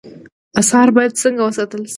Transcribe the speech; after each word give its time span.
آثار 0.59 0.87
باید 0.95 1.19
څنګه 1.21 1.41
وساتل 1.45 1.81
شي؟ 1.85 1.89